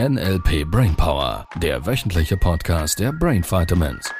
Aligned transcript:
NLP 0.00 0.64
Brainpower, 0.68 1.46
der 1.62 1.86
wöchentliche 1.86 2.36
Podcast 2.36 2.98
der 2.98 3.12
Brain 3.12 3.44
Vitamins. 3.44 4.10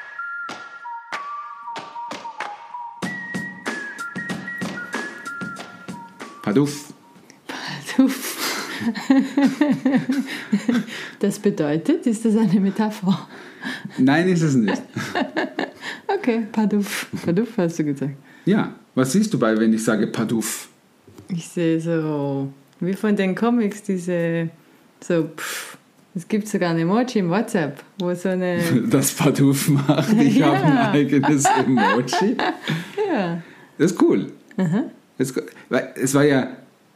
Paduff. 6.41 6.93
Paduff. 7.97 8.31
Das 11.19 11.39
bedeutet, 11.39 12.07
ist 12.07 12.23
das 12.23 12.37
eine 12.37 12.59
Metapher? 12.61 13.27
Nein, 13.97 14.29
ist 14.29 14.43
es 14.43 14.55
nicht. 14.55 14.81
Okay, 16.07 16.45
Paduff. 16.51 17.07
Paduff 17.25 17.49
hast 17.57 17.79
du 17.79 17.83
gesagt. 17.83 18.13
Ja, 18.45 18.73
was 18.95 19.11
siehst 19.11 19.33
du 19.33 19.37
bei, 19.37 19.57
wenn 19.57 19.73
ich 19.73 19.83
sage 19.83 20.07
Paduff? 20.07 20.69
Ich 21.27 21.47
sehe 21.49 21.79
so, 21.81 22.51
wie 22.79 22.93
von 22.93 23.15
den 23.15 23.35
Comics, 23.35 23.83
diese, 23.83 24.49
so, 25.01 25.29
pff, 25.35 25.54
es 26.15 26.27
gibt 26.27 26.47
sogar 26.47 26.71
ein 26.71 26.79
Emoji 26.79 27.19
im 27.19 27.29
WhatsApp, 27.29 27.81
wo 27.99 28.13
so 28.13 28.29
eine, 28.29 28.59
Das 28.89 29.11
Paduff 29.13 29.67
macht. 29.69 30.13
Ich 30.13 30.35
Ja. 30.37 30.47
habe 30.47 30.65
ein 30.65 30.77
eigenes 30.95 31.43
Emoji. 31.45 32.37
ja, 33.13 33.41
Das 33.77 33.91
ist 33.91 34.01
cool. 34.01 34.31
Das 35.17 35.29
ist, 35.29 35.37
cool. 35.37 35.45
weil 35.69 35.93
es 35.95 36.13
war 36.13 36.23
ja, 36.23 36.47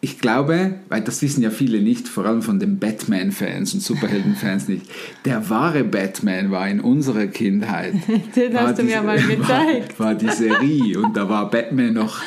ich 0.01 0.19
glaube, 0.19 0.75
weil 0.87 1.01
das 1.01 1.21
wissen 1.21 1.41
ja 1.41 1.49
viele 1.49 1.81
nicht, 1.81 2.07
vor 2.07 2.25
allem 2.25 2.41
von 2.41 2.57
den 2.57 2.79
Batman-Fans 2.79 3.73
und 3.73 3.81
Superhelden-Fans 3.81 4.69
nicht. 4.69 4.85
Der 5.25 5.49
wahre 5.49 5.83
Batman 5.83 6.51
war 6.51 6.69
in 6.69 6.79
unserer 6.79 7.27
Kindheit. 7.27 7.93
Den 8.35 8.57
hast 8.57 8.79
du 8.79 8.83
mir 8.83 9.01
mal 9.01 9.17
gezeigt. 9.21 9.99
War, 9.99 10.07
war 10.07 10.15
die 10.15 10.29
Serie 10.29 10.99
und 11.01 11.17
da 11.17 11.27
war 11.27 11.49
Batman 11.49 11.93
noch 11.93 12.21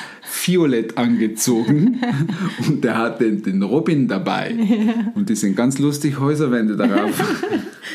violett 0.45 0.99
angezogen 0.99 2.01
und 2.69 2.85
der 2.85 2.99
hat 2.99 3.21
den, 3.21 3.63
Robin 3.63 4.07
dabei. 4.07 4.55
Und 5.15 5.31
die 5.31 5.35
sind 5.35 5.57
ganz 5.57 5.79
lustig 5.79 6.19
Häuserwände 6.21 6.77
darauf. 6.77 7.13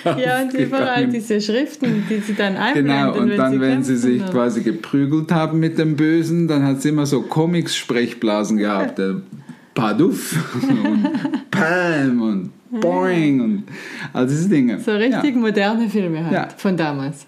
ja, 0.06 0.42
und 0.42 0.54
überall 0.54 1.08
diese 1.08 1.40
Schriften, 1.40 2.04
die 2.10 2.20
sie 2.20 2.34
dann 2.34 2.58
einblenden, 2.58 2.96
Genau, 2.96 3.18
und 3.18 3.30
wenn 3.30 3.38
dann, 3.38 3.54
sie 3.54 3.60
wenn 3.60 3.84
sie 3.84 3.98
sich 3.98 4.26
quasi 4.26 4.62
geprügelt 4.62 5.32
haben 5.32 5.60
mit 5.60 5.78
dem 5.78 5.96
Bösen, 5.96 6.48
dann 6.48 6.64
hat 6.64 6.80
es 6.80 6.86
immer 6.86 7.06
so 7.06 7.22
Comics-Sprechblasen 7.22 8.58
gehabt. 8.58 8.98
Der 8.98 9.22
Paduff 9.78 10.36
und 10.56 11.08
Pam 11.52 12.22
und 12.22 12.50
Boing 12.82 13.40
und 13.42 13.64
all 14.12 14.26
diese 14.28 14.50
Dinge. 14.50 14.80
So 14.80 14.92
richtig 14.92 15.36
Ja, 15.36 15.40
moderne 15.40 15.88
Filme 15.90 16.24
halt, 16.24 16.34
Ja. 16.34 16.48
von 16.58 16.76
damals. 16.76 17.26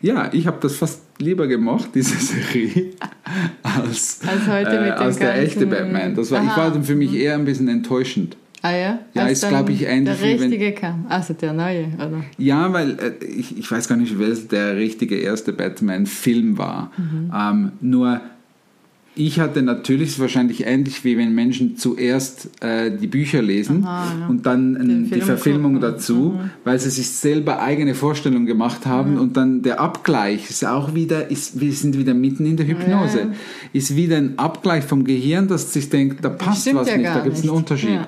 ja 0.00 0.30
ich 0.32 0.46
habe 0.46 0.58
das 0.60 0.76
fast 0.76 1.02
lieber 1.18 1.46
gemocht, 1.46 1.90
diese 1.94 2.16
Serie, 2.16 2.92
als, 3.62 4.20
Als 4.26 4.44
dem 4.44 4.92
als 4.92 5.18
der 5.18 5.42
echte 5.42 5.66
Batman. 5.66 6.14
Das 6.14 6.30
war, 6.30 6.42
ich 6.42 6.56
war 6.56 6.70
dann 6.70 6.84
für 6.84 6.94
mich 6.94 7.12
eher 7.14 7.34
ein 7.34 7.44
bisschen 7.44 7.68
enttäuschend. 7.68 8.36
Ah 8.62 8.70
ja? 8.72 8.98
Ja, 9.14 9.22
Als 9.22 9.32
ist, 9.32 9.42
dann 9.44 9.50
glaub 9.50 9.68
ich, 9.68 9.82
ähnlich 9.86 10.18
Der 10.18 10.26
wie 10.28 10.40
wenn- 10.40 10.50
richtige 10.50 10.72
kam. 10.72 11.06
Also 11.08 11.34
der 11.34 11.52
neue, 11.52 11.86
oder? 11.96 12.24
Ja, 12.38 12.72
weil 12.72 12.90
äh, 12.98 13.24
ich, 13.24 13.56
ich 13.58 13.70
weiß 13.70 13.86
gar 13.88 13.96
nicht, 13.96 14.18
welcher 14.18 14.48
der 14.48 14.76
richtige 14.76 15.16
erste 15.16 15.52
Batman-Film 15.52 16.58
war. 16.58 16.90
Mhm. 16.96 17.32
Ähm, 17.34 17.72
nur 17.80 18.20
ich 19.16 19.40
hatte 19.40 19.62
natürlich 19.62 20.10
ist 20.10 20.18
wahrscheinlich 20.20 20.66
ähnlich 20.66 21.02
wie 21.04 21.16
wenn 21.16 21.34
Menschen 21.34 21.76
zuerst 21.76 22.50
äh, 22.62 22.90
die 22.90 23.06
Bücher 23.06 23.40
lesen 23.42 23.84
Aha, 23.84 24.04
ja. 24.20 24.26
und 24.28 24.44
dann 24.46 24.76
ähm, 24.76 25.04
die 25.04 25.10
Film 25.10 25.22
Verfilmung 25.22 25.72
gucken. 25.74 25.88
Mhm. 25.88 25.92
dazu, 25.94 26.40
weil 26.64 26.78
sie 26.78 26.90
sich 26.90 27.08
selber 27.08 27.60
eigene 27.60 27.94
Vorstellungen 27.94 28.46
gemacht 28.46 28.86
haben 28.86 29.18
und 29.18 29.36
dann 29.36 29.62
der 29.62 29.80
Abgleich 29.80 30.50
ist 30.50 30.64
auch 30.66 30.94
wieder, 30.94 31.30
ist, 31.30 31.58
wir 31.58 31.72
sind 31.72 31.98
wieder 31.98 32.14
mitten 32.14 32.44
in 32.46 32.56
der 32.56 32.66
Hypnose, 32.66 33.18
Ja. 33.20 33.26
ist 33.72 33.96
wieder 33.96 34.18
ein 34.18 34.38
Abgleich 34.38 34.84
vom 34.84 35.02
Gehirn, 35.04 35.48
das 35.48 35.72
sich 35.72 35.88
denkt, 35.88 36.24
da 36.24 36.28
passt 36.28 36.72
was 36.74 36.88
ja 36.90 36.96
nicht, 36.98 37.08
da 37.08 37.20
gibt 37.20 37.36
es 37.36 37.42
einen. 37.42 37.50
Unterschied. 37.50 38.00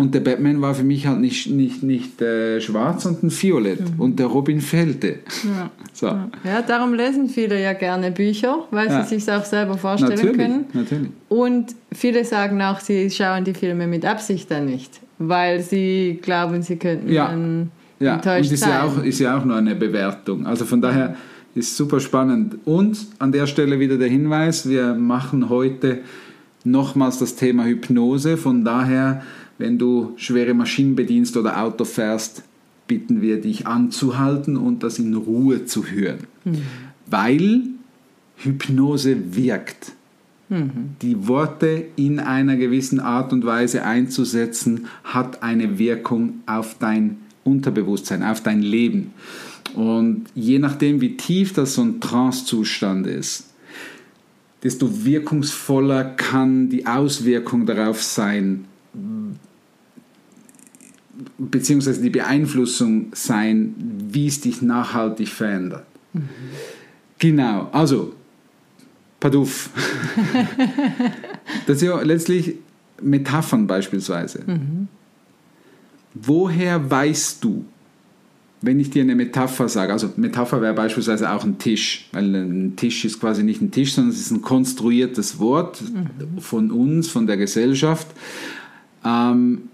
Und 0.00 0.14
der 0.14 0.20
Batman 0.20 0.60
war 0.62 0.74
für 0.74 0.82
mich 0.84 1.06
halt 1.06 1.20
nicht, 1.20 1.50
nicht, 1.50 1.82
nicht 1.82 2.22
äh, 2.22 2.60
schwarz, 2.60 3.02
sondern 3.02 3.30
violett. 3.30 3.80
Und 3.98 4.18
der 4.18 4.26
Robin 4.26 4.60
fehlte. 4.62 5.18
Mhm. 5.42 5.50
Ja. 5.50 5.70
So. 5.92 6.06
Ja, 6.06 6.62
darum 6.66 6.94
lesen 6.94 7.28
viele 7.28 7.62
ja 7.62 7.74
gerne 7.74 8.10
Bücher, 8.10 8.64
weil 8.70 8.90
sie 8.90 9.18
sich 9.18 9.30
auch 9.30 9.44
selber 9.44 9.76
vorstellen 9.76 10.12
Natürlich, 10.14 10.36
können. 10.36 10.53
Natürlich. 10.72 11.10
Und 11.28 11.74
viele 11.92 12.24
sagen 12.24 12.60
auch, 12.62 12.80
sie 12.80 13.10
schauen 13.10 13.44
die 13.44 13.54
Filme 13.54 13.86
mit 13.86 14.04
Absicht 14.04 14.50
dann 14.50 14.66
nicht, 14.66 15.00
weil 15.18 15.60
sie 15.60 16.18
glauben, 16.22 16.62
sie 16.62 16.76
könnten 16.76 17.12
Ja. 17.12 17.28
dann 17.28 17.70
Ja, 18.00 18.14
enttäuscht 18.16 18.48
und 18.48 18.54
ist 18.54 18.60
sein. 18.60 18.70
ja, 18.70 18.82
auch, 18.84 19.02
ist 19.02 19.18
ja 19.20 19.38
auch 19.38 19.44
nur 19.44 19.56
eine 19.56 19.74
Bewertung. 19.74 20.46
Also 20.46 20.64
von 20.64 20.80
daher 20.80 21.16
ist 21.54 21.76
super 21.76 22.00
spannend. 22.00 22.56
Und 22.64 22.98
an 23.18 23.30
der 23.32 23.46
Stelle 23.46 23.78
wieder 23.78 23.96
der 23.96 24.08
Hinweis, 24.08 24.68
wir 24.68 24.94
machen 24.94 25.48
heute 25.48 26.00
nochmals 26.64 27.18
das 27.18 27.36
Thema 27.36 27.64
Hypnose. 27.64 28.36
Von 28.36 28.64
daher, 28.64 29.22
wenn 29.58 29.78
du 29.78 30.14
schwere 30.16 30.54
Maschinen 30.54 30.96
bedienst 30.96 31.36
oder 31.36 31.60
Auto 31.62 31.84
fährst, 31.84 32.42
bitten 32.88 33.22
wir 33.22 33.40
dich 33.40 33.66
anzuhalten 33.66 34.56
und 34.56 34.82
das 34.82 34.98
in 34.98 35.14
Ruhe 35.14 35.64
zu 35.64 35.86
hören. 35.86 36.26
Weil 37.06 37.62
Hypnose 38.38 39.34
wirkt. 39.36 39.92
Die 40.50 41.26
Worte 41.26 41.86
in 41.96 42.20
einer 42.20 42.56
gewissen 42.56 43.00
Art 43.00 43.32
und 43.32 43.46
Weise 43.46 43.84
einzusetzen, 43.84 44.86
hat 45.02 45.42
eine 45.42 45.78
Wirkung 45.78 46.40
auf 46.46 46.76
dein 46.78 47.18
Unterbewusstsein, 47.44 48.22
auf 48.22 48.42
dein 48.42 48.62
Leben. 48.62 49.12
Und 49.74 50.26
je 50.34 50.58
nachdem, 50.58 51.00
wie 51.00 51.16
tief 51.16 51.52
das 51.54 51.74
so 51.74 51.82
ein 51.82 52.00
Trance-Zustand 52.00 53.06
ist, 53.06 53.54
desto 54.62 55.04
wirkungsvoller 55.04 56.04
kann 56.04 56.68
die 56.68 56.86
Auswirkung 56.86 57.66
darauf 57.66 58.02
sein, 58.02 58.66
beziehungsweise 61.38 62.02
die 62.02 62.10
Beeinflussung 62.10 63.06
sein, 63.12 63.74
wie 64.10 64.26
es 64.26 64.40
dich 64.40 64.62
nachhaltig 64.62 65.28
verändert. 65.28 65.86
Genau, 67.18 67.68
also 67.72 68.14
Paduff. 69.24 69.70
das 71.66 71.80
sind 71.80 71.88
ja 71.88 71.98
letztlich 72.02 72.56
Metaphern 73.00 73.66
beispielsweise. 73.66 74.44
Woher 76.12 76.90
weißt 76.90 77.42
du, 77.42 77.64
wenn 78.60 78.78
ich 78.78 78.90
dir 78.90 79.02
eine 79.02 79.14
Metapher 79.14 79.70
sage, 79.70 79.94
also 79.94 80.12
Metapher 80.16 80.60
wäre 80.60 80.74
beispielsweise 80.74 81.30
auch 81.30 81.42
ein 81.42 81.56
Tisch, 81.56 82.06
weil 82.12 82.34
ein 82.34 82.76
Tisch 82.76 83.06
ist 83.06 83.18
quasi 83.18 83.44
nicht 83.44 83.62
ein 83.62 83.70
Tisch, 83.70 83.94
sondern 83.94 84.12
es 84.12 84.20
ist 84.20 84.30
ein 84.30 84.42
konstruiertes 84.42 85.38
Wort 85.38 85.82
von 86.38 86.70
uns, 86.70 87.08
von 87.08 87.26
der 87.26 87.38
Gesellschaft, 87.38 88.08
ähm, 89.06 89.70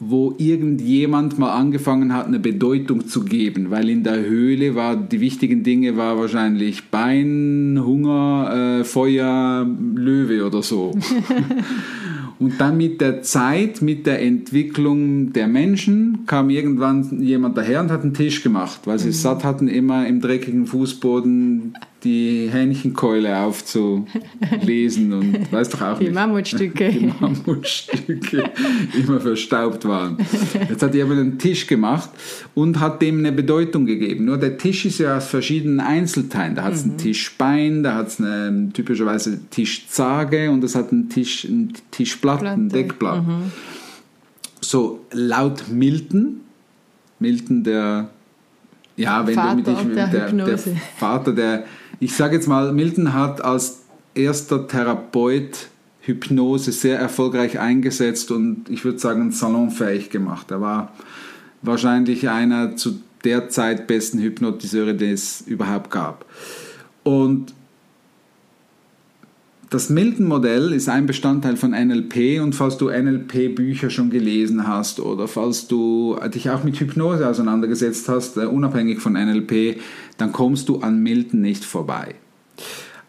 wo 0.00 0.34
irgendjemand 0.38 1.38
mal 1.38 1.52
angefangen 1.52 2.14
hat, 2.14 2.26
eine 2.26 2.38
Bedeutung 2.38 3.08
zu 3.08 3.24
geben, 3.24 3.70
weil 3.70 3.88
in 3.88 4.04
der 4.04 4.24
Höhle 4.24 4.76
war 4.76 4.94
die 4.94 5.20
wichtigen 5.20 5.64
Dinge 5.64 5.96
war 5.96 6.16
wahrscheinlich 6.16 6.90
Bein, 6.90 7.80
Hunger, 7.84 8.80
äh, 8.80 8.84
Feuer, 8.84 9.66
Löwe 9.94 10.46
oder 10.46 10.62
so. 10.62 10.92
Und 12.38 12.60
dann 12.60 12.76
mit 12.76 13.00
der 13.00 13.22
Zeit, 13.22 13.82
mit 13.82 14.06
der 14.06 14.22
Entwicklung 14.22 15.32
der 15.32 15.48
Menschen, 15.48 16.20
kam 16.26 16.50
irgendwann 16.50 17.20
jemand 17.20 17.56
daher 17.56 17.80
und 17.80 17.90
hat 17.90 18.02
einen 18.02 18.14
Tisch 18.14 18.44
gemacht, 18.44 18.82
weil 18.84 18.98
sie 19.00 19.08
es 19.08 19.22
satt 19.22 19.42
hatten, 19.42 19.66
immer 19.66 20.06
im 20.06 20.20
dreckigen 20.20 20.66
Fußboden 20.66 21.74
die 22.04 22.48
Hähnchenkeule 22.50 23.38
aufzulesen 23.38 25.12
und 25.12 25.52
weiß 25.52 25.70
doch 25.70 25.82
auch 25.82 25.98
Die 25.98 26.04
nicht. 26.04 26.14
Mammutstücke. 26.14 26.90
Die 26.90 27.12
Mammutstücke 27.20 28.44
immer 28.94 29.20
verstaubt 29.20 29.84
waren. 29.84 30.16
Jetzt 30.68 30.82
hat 30.82 30.94
jemand 30.94 31.20
einen 31.20 31.38
Tisch 31.38 31.66
gemacht 31.66 32.10
und 32.54 32.78
hat 32.78 33.02
dem 33.02 33.18
eine 33.18 33.32
Bedeutung 33.32 33.84
gegeben. 33.86 34.26
Nur 34.26 34.36
der 34.36 34.58
Tisch 34.58 34.84
ist 34.84 34.98
ja 34.98 35.16
aus 35.16 35.26
verschiedenen 35.26 35.80
Einzelteilen. 35.80 36.54
Da 36.54 36.64
hat 36.64 36.74
es 36.74 36.84
ein 36.84 36.96
Tischbein, 36.98 37.82
da 37.82 37.94
hat 37.94 38.08
es 38.08 38.20
eine 38.20 38.70
typischerweise 38.72 39.40
Tischzage 39.50 40.50
und 40.50 40.62
es 40.62 40.76
hat 40.76 40.92
einen 40.92 41.08
Tisch, 41.08 41.44
ein 41.44 41.72
Tischblatt, 41.90 42.44
ein 42.44 42.68
Platte. 42.68 42.84
Deckblatt. 42.84 43.24
So, 44.60 45.04
laut 45.12 45.64
Milton, 45.68 46.40
Milton 47.18 47.64
der, 47.64 48.10
ja, 48.96 49.26
wenn 49.26 49.34
Vater 49.34 49.50
du 49.50 49.56
mit 49.56 49.66
dich, 49.66 49.94
der 49.94 50.06
der, 50.08 50.32
der. 50.32 50.58
Vater 50.96 51.32
der, 51.32 51.64
ich 52.00 52.14
sage 52.14 52.36
jetzt 52.36 52.48
mal, 52.48 52.72
Milton 52.72 53.12
hat 53.12 53.42
als 53.42 53.80
erster 54.14 54.66
Therapeut 54.66 55.68
Hypnose 56.00 56.72
sehr 56.72 56.98
erfolgreich 56.98 57.58
eingesetzt 57.58 58.30
und 58.30 58.68
ich 58.70 58.84
würde 58.84 58.98
sagen 58.98 59.30
salonfähig 59.30 60.10
gemacht. 60.10 60.50
Er 60.50 60.60
war 60.60 60.92
wahrscheinlich 61.62 62.28
einer 62.28 62.76
zu 62.76 63.00
der 63.24 63.48
Zeit 63.50 63.86
besten 63.86 64.18
Hypnotiseure, 64.18 64.94
den 64.94 65.12
es 65.12 65.42
überhaupt 65.42 65.90
gab. 65.90 66.24
Und 67.02 67.52
das 69.70 69.90
Milton-Modell 69.90 70.72
ist 70.72 70.88
ein 70.88 71.06
Bestandteil 71.06 71.56
von 71.56 71.72
NLP 71.72 72.40
und 72.40 72.54
falls 72.54 72.78
du 72.78 72.88
NLP-Bücher 72.88 73.90
schon 73.90 74.08
gelesen 74.08 74.66
hast 74.66 74.98
oder 74.98 75.28
falls 75.28 75.68
du 75.68 76.18
dich 76.34 76.48
auch 76.50 76.64
mit 76.64 76.80
Hypnose 76.80 77.28
auseinandergesetzt 77.28 78.08
hast, 78.08 78.38
äh, 78.38 78.46
unabhängig 78.46 79.00
von 79.00 79.12
NLP, 79.12 79.80
dann 80.16 80.32
kommst 80.32 80.68
du 80.68 80.80
an 80.80 81.02
Milton 81.02 81.42
nicht 81.42 81.64
vorbei. 81.64 82.14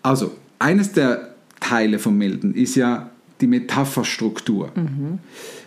Also, 0.04 0.32
eines 0.60 0.92
der 0.92 1.36
Teile 1.62 1.98
von 2.00 2.18
Milton 2.18 2.54
ist 2.54 2.76
ja 2.76 3.10
die 3.40 3.48
Metapherstruktur. 3.48 4.72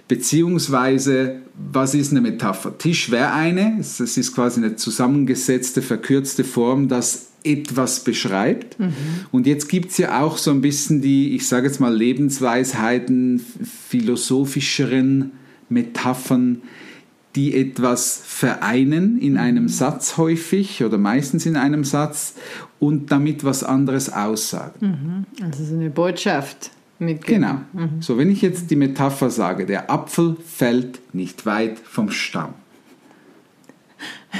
Beziehungsweise, 0.08 1.36
was 1.72 1.94
ist 1.94 2.10
eine 2.10 2.20
Metapher? 2.20 2.76
Tisch 2.76 3.10
wäre 3.10 3.32
eine, 3.32 3.78
es 3.80 3.98
ist 3.98 4.34
quasi 4.34 4.60
eine 4.60 4.76
zusammengesetzte, 4.76 5.80
verkürzte 5.80 6.44
Form, 6.44 6.88
das 6.88 7.31
etwas 7.44 8.04
beschreibt. 8.04 8.76
Und 9.30 9.46
jetzt 9.46 9.68
gibt 9.68 9.90
es 9.90 9.98
ja 9.98 10.22
auch 10.22 10.38
so 10.38 10.50
ein 10.50 10.60
bisschen 10.60 11.00
die, 11.02 11.34
ich 11.34 11.46
sage 11.46 11.66
jetzt 11.66 11.80
mal, 11.80 11.94
Lebensweisheiten, 11.94 13.44
philosophischeren 13.88 15.32
Metaphern, 15.68 16.62
die 17.34 17.54
etwas 17.54 18.22
vereinen 18.24 19.18
in 19.18 19.38
einem 19.38 19.68
Satz 19.68 20.18
häufig 20.18 20.84
oder 20.84 20.98
meistens 20.98 21.46
in 21.46 21.56
einem 21.56 21.82
Satz 21.84 22.34
und 22.78 23.10
damit 23.10 23.42
was 23.42 23.64
anderes 23.64 24.12
aussagen. 24.12 25.26
Also 25.42 25.64
so 25.64 25.74
eine 25.74 25.88
Botschaft 25.88 26.70
mitgeben. 26.98 27.42
Genau. 27.72 27.88
So, 28.00 28.18
wenn 28.18 28.30
ich 28.30 28.42
jetzt 28.42 28.70
die 28.70 28.76
Metapher 28.76 29.30
sage, 29.30 29.64
der 29.64 29.90
Apfel 29.90 30.36
fällt 30.46 31.00
nicht 31.14 31.46
weit 31.46 31.78
vom 31.78 32.10
Stamm. 32.10 32.54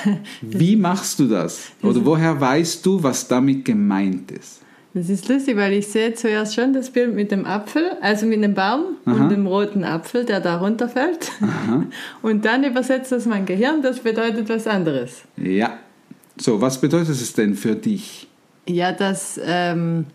Wie 0.41 0.77
machst 0.77 1.19
du 1.19 1.29
das? 1.29 1.71
Oder 1.83 2.05
woher 2.05 2.41
weißt 2.41 2.85
du, 2.85 3.03
was 3.03 3.27
damit 3.29 3.65
gemeint 3.65 4.31
ist? 4.31 4.63
Das 4.95 5.09
ist 5.09 5.27
lustig, 5.29 5.57
weil 5.57 5.73
ich 5.73 5.87
sehe 5.87 6.13
zuerst 6.13 6.55
schon 6.55 6.75
das 6.75 6.91
Bild 6.91 7.15
mit 7.15 7.31
dem 7.31 7.47
Apfel, 7.47 7.93
also 8.03 8.27
mit 8.27 8.43
dem 8.43 8.53
Baum 8.53 8.97
Aha. 9.07 9.15
und 9.15 9.29
dem 9.31 9.47
roten 9.47 9.85
Apfel, 9.85 10.27
der 10.27 10.41
da 10.41 10.59
runterfällt. 10.59 11.33
Und 12.23 12.45
dann 12.45 12.63
übersetzt 12.63 13.11
das 13.11 13.25
mein 13.25 13.47
Gehirn, 13.47 13.81
das 13.81 14.01
bedeutet 14.01 14.51
was 14.51 14.67
anderes. 14.67 15.23
Ja. 15.39 15.79
So, 16.37 16.61
was 16.61 16.79
bedeutet 16.79 17.11
es 17.11 17.33
denn 17.33 17.55
für 17.55 17.75
dich? 17.75 18.29
Ja, 18.67 18.93
dass, 18.93 19.41
ähm, 19.43 20.07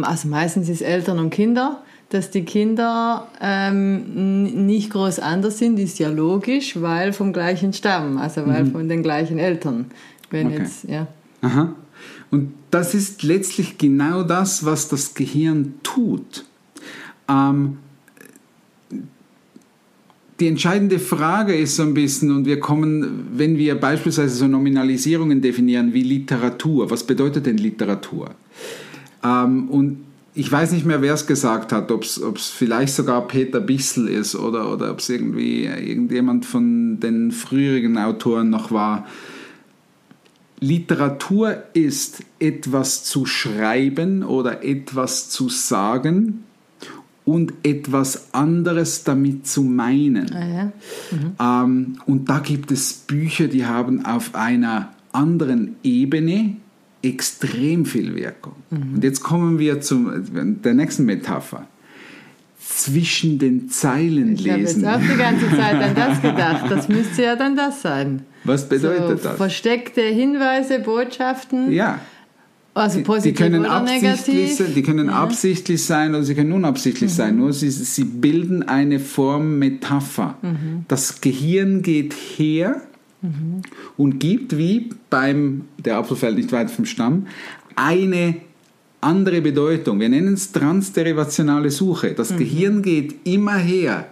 also 0.00 0.28
meistens 0.28 0.70
ist 0.70 0.80
Eltern 0.80 1.18
und 1.18 1.30
Kinder, 1.30 1.82
dass 2.10 2.30
die 2.30 2.44
Kinder 2.44 3.28
ähm, 3.40 4.66
nicht 4.66 4.90
groß 4.90 5.18
anders 5.18 5.58
sind, 5.58 5.78
ist 5.78 5.98
ja 5.98 6.10
logisch, 6.10 6.80
weil 6.80 7.12
vom 7.12 7.32
gleichen 7.32 7.72
Stamm, 7.72 8.18
also 8.18 8.46
weil 8.46 8.66
von 8.66 8.88
den 8.88 9.02
gleichen 9.02 9.38
Eltern. 9.38 9.86
Wenn 10.30 10.48
Okay. 10.48 10.58
jetzt, 10.58 10.84
ja. 10.88 11.06
Aha. 11.42 11.74
Und 12.30 12.52
das 12.70 12.94
ist 12.94 13.22
letztlich 13.22 13.78
genau 13.78 14.22
das, 14.22 14.64
was 14.64 14.88
das 14.88 15.14
Gehirn 15.14 15.74
tut. 15.82 16.44
Ähm, 17.28 17.78
die 20.40 20.48
entscheidende 20.48 20.98
Frage 20.98 21.54
ist 21.54 21.76
so 21.76 21.84
ein 21.84 21.94
bisschen, 21.94 22.34
und 22.34 22.44
wir 22.44 22.58
kommen, 22.58 23.28
wenn 23.34 23.56
wir 23.56 23.78
beispielsweise 23.78 24.34
so 24.34 24.48
Nominalisierungen 24.48 25.40
definieren 25.40 25.92
wie 25.94 26.02
Literatur, 26.02 26.90
was 26.90 27.04
bedeutet 27.04 27.46
denn 27.46 27.56
Literatur? 27.56 28.34
Ähm, 29.22 29.68
und 29.68 29.98
ich 30.34 30.50
weiß 30.50 30.72
nicht 30.72 30.84
mehr, 30.84 31.00
wer 31.00 31.14
es 31.14 31.26
gesagt 31.26 31.72
hat, 31.72 31.92
ob 31.92 32.02
es 32.02 32.48
vielleicht 32.48 32.94
sogar 32.94 33.28
Peter 33.28 33.60
Bissel 33.60 34.08
ist 34.08 34.34
oder, 34.34 34.72
oder 34.72 34.90
ob 34.90 34.98
es 34.98 35.08
irgendwie 35.08 35.64
irgendjemand 35.64 36.44
von 36.44 36.98
den 36.98 37.30
früheren 37.30 37.96
Autoren 37.98 38.50
noch 38.50 38.72
war. 38.72 39.06
Literatur 40.58 41.62
ist 41.72 42.24
etwas 42.40 43.04
zu 43.04 43.26
schreiben 43.26 44.24
oder 44.24 44.64
etwas 44.64 45.28
zu 45.30 45.48
sagen 45.48 46.44
und 47.24 47.52
etwas 47.62 48.34
anderes 48.34 49.04
damit 49.04 49.46
zu 49.46 49.62
meinen. 49.62 50.32
Ah, 50.32 50.72
ja. 51.38 51.62
Ähm, 51.64 51.98
und 52.06 52.28
da 52.28 52.40
gibt 52.40 52.72
es 52.72 52.92
Bücher, 52.92 53.46
die 53.46 53.66
haben 53.66 54.04
auf 54.04 54.34
einer 54.34 54.92
anderen 55.12 55.76
Ebene 55.84 56.56
extrem 57.04 57.84
viel 57.86 58.14
Wirkung. 58.14 58.54
Und 58.70 59.02
jetzt 59.04 59.22
kommen 59.22 59.58
wir 59.58 59.80
zu 59.80 60.10
der 60.64 60.74
nächsten 60.74 61.04
Metapher. 61.04 61.66
Zwischen 62.66 63.38
den 63.38 63.68
Zeilen 63.68 64.34
Ich 64.34 64.48
habe 64.48 64.60
jetzt 64.60 64.76
lesen. 64.76 64.86
auch 64.88 64.98
die 65.00 65.18
ganze 65.18 65.50
Zeit 65.50 65.74
an 65.82 65.94
das 65.94 66.22
gedacht. 66.22 66.64
Das 66.70 66.88
müsste 66.88 67.22
ja 67.22 67.36
dann 67.36 67.56
das 67.56 67.82
sein. 67.82 68.22
Was 68.44 68.68
bedeutet 68.68 69.22
so 69.22 69.28
das? 69.28 69.36
Versteckte 69.36 70.00
Hinweise, 70.00 70.80
Botschaften, 70.80 71.70
Ja, 71.70 71.98
also 72.72 73.02
positiv 73.02 73.36
die 73.36 73.42
können 73.42 73.60
oder 73.66 73.82
negativ. 73.82 74.56
sein- 74.56 74.74
die 74.74 74.82
können 74.82 75.06
Ja. 75.06 75.12
Mhm. 75.12 75.18
absichtlich 75.18 75.82
sein 75.84 76.10
oder 76.14 76.24
sie 76.24 76.34
können 76.34 76.52
unabsichtlich 76.52 77.12
sein. 77.12 77.36
Nur 77.36 77.52
sie, 77.52 77.70
sie 77.70 78.04
bilden 78.04 78.62
eine 78.62 78.98
Form 78.98 79.58
Metapher. 79.58 80.38
Mhm. 80.42 80.84
Das 80.88 81.20
Gehirn 81.20 81.82
geht 81.82 82.14
her 82.36 82.80
und 83.96 84.18
gibt 84.18 84.56
wie 84.56 84.90
beim 85.10 85.62
der 85.78 85.98
Apfel 85.98 86.16
fällt 86.16 86.36
nicht 86.36 86.52
weit 86.52 86.70
vom 86.70 86.84
Stamm 86.84 87.26
eine 87.76 88.36
andere 89.00 89.40
Bedeutung. 89.40 90.00
Wir 90.00 90.08
nennen 90.08 90.34
es 90.34 90.52
transderivationale 90.52 91.70
Suche. 91.70 92.10
Mhm. 92.10 92.16
Das 92.16 92.36
Gehirn 92.36 92.82
geht 92.82 93.14
immer 93.24 93.56
her 93.56 94.06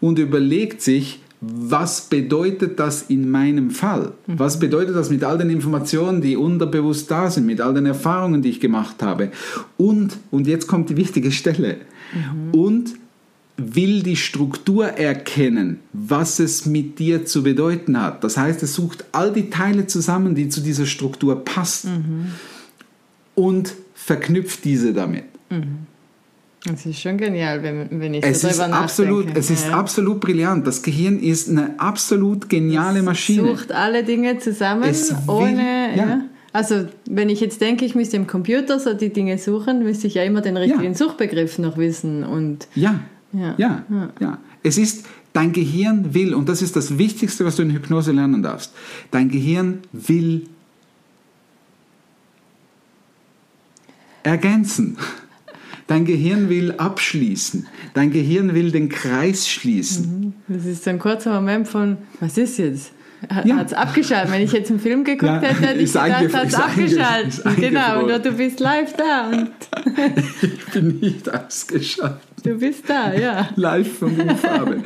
und 0.00 0.18
überlegt 0.18 0.80
sich, 0.82 1.20
was 1.40 2.02
bedeutet 2.02 2.80
das 2.80 3.02
in 3.02 3.30
meinem 3.30 3.70
Fall? 3.70 4.12
Mhm. 4.26 4.38
Was 4.38 4.58
bedeutet 4.58 4.96
das 4.96 5.10
mit 5.10 5.22
all 5.22 5.38
den 5.38 5.50
Informationen, 5.50 6.20
die 6.20 6.36
unterbewusst 6.36 7.10
da 7.10 7.30
sind, 7.30 7.46
mit 7.46 7.60
all 7.60 7.74
den 7.74 7.86
Erfahrungen, 7.86 8.42
die 8.42 8.48
ich 8.50 8.60
gemacht 8.60 9.02
habe? 9.02 9.30
Und, 9.76 10.16
und 10.30 10.46
jetzt 10.46 10.66
kommt 10.66 10.90
die 10.90 10.96
wichtige 10.96 11.30
Stelle, 11.30 11.76
Mhm. 12.12 12.58
und 12.58 12.94
will 13.60 14.02
die 14.04 14.16
Struktur 14.16 14.86
erkennen, 14.86 15.80
was 15.92 16.38
es 16.38 16.64
mit 16.64 16.98
dir 17.00 17.26
zu 17.26 17.42
bedeuten 17.42 18.00
hat. 18.00 18.22
Das 18.24 18.36
heißt, 18.36 18.62
es 18.62 18.72
sucht 18.74 19.04
all 19.12 19.32
die 19.32 19.50
Teile 19.50 19.86
zusammen, 19.88 20.34
die 20.36 20.48
zu 20.48 20.60
dieser 20.60 20.86
Struktur 20.86 21.44
passen 21.44 22.30
und 23.34 23.74
verknüpft 23.94 24.64
diese 24.64 24.92
damit. 24.94 25.24
Das 26.64 26.86
ist 26.86 27.00
schon 27.00 27.16
genial, 27.18 27.62
wenn, 27.62 27.88
wenn 28.00 28.14
ich 28.14 28.24
Es 28.24 28.42
so 28.42 28.48
ist, 28.48 28.60
drüber 28.60 28.74
absolut, 28.76 29.18
nachdenke. 29.26 29.40
es 29.40 29.50
ist 29.50 29.66
Ja. 29.68 29.78
absolut 29.78 30.20
brillant. 30.20 30.66
Das 30.66 30.82
Gehirn 30.82 31.18
ist 31.20 31.48
eine 31.48 31.78
absolut 31.80 32.48
geniale 32.48 33.02
Maschine. 33.02 33.42
sucht 33.48 33.72
alle 33.72 34.04
Dinge 34.04 34.38
zusammen, 34.38 34.84
Es 34.84 35.10
will- 35.10 35.16
ohne. 35.28 35.96
ja. 35.96 36.06
Ja. 36.06 36.20
Also, 36.52 36.86
wenn 37.08 37.28
ich 37.28 37.40
jetzt 37.40 37.60
denke, 37.60 37.84
ich 37.84 37.94
müsste 37.94 38.16
im 38.16 38.26
Computer 38.26 38.80
so 38.80 38.94
die 38.94 39.12
Dinge 39.12 39.36
suchen, 39.38 39.82
müsste 39.84 40.06
ich 40.06 40.14
ja 40.14 40.24
immer 40.24 40.40
den 40.40 40.56
richtigen 40.56 40.94
Suchbegriff 40.94 41.58
noch 41.58 41.76
wissen. 41.76 42.24
Und 42.24 42.66
Ja, 42.74 43.00
Ja. 43.32 43.54
ja, 43.58 43.84
ja. 44.20 44.38
Es 44.62 44.78
ist, 44.78 45.06
dein 45.32 45.52
Gehirn 45.52 46.14
will, 46.14 46.34
und 46.34 46.48
das 46.48 46.62
ist 46.62 46.76
das 46.76 46.98
Wichtigste, 46.98 47.44
was 47.44 47.56
du 47.56 47.62
in 47.62 47.70
Hypnose 47.70 48.12
lernen 48.12 48.42
darfst, 48.42 48.72
dein 49.10 49.28
Gehirn 49.28 49.80
will 49.92 50.48
ergänzen. 54.22 54.96
Dein 55.86 56.04
Gehirn 56.04 56.50
will 56.50 56.72
abschließen. 56.72 57.66
Dein 57.94 58.10
Gehirn 58.10 58.54
will 58.54 58.70
den 58.70 58.90
Kreis 58.90 59.48
schließen. 59.48 60.34
das 60.46 60.66
ist 60.66 60.86
ein 60.86 60.98
kurzer 60.98 61.34
Moment 61.34 61.66
von, 61.66 61.96
was 62.20 62.36
ist 62.36 62.58
jetzt? 62.58 62.92
Hat 63.28 63.44
Ja. 63.46 63.60
es 63.62 63.72
abgeschaltet? 63.72 64.32
Wenn 64.32 64.42
ich 64.42 64.52
jetzt 64.52 64.70
einen 64.70 64.78
Film 64.80 65.02
geguckt 65.04 65.24
Ja, 65.24 65.40
hätte, 65.40 65.60
hätte 65.66 65.80
ich 65.80 65.92
gedacht, 65.92 66.32
hat 66.34 66.46
es 66.48 66.54
abgeschaltet. 66.54 67.42
Genau, 67.56 68.06
nur 68.06 68.18
du 68.20 68.32
bist 68.32 68.60
live 68.60 68.94
da 68.96 69.28
und 69.28 69.50
Ich 70.42 70.66
bin 70.72 70.98
nicht 71.00 71.32
ausgeschaltet. 71.32 72.20
du 72.44 72.54
bist 72.58 72.84
da, 72.88 73.12
ja. 73.14 73.48
Live 73.56 73.98
von 73.98 74.14
Farbe. 74.36 74.82